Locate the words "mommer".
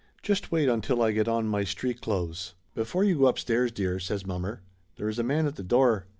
4.25-4.63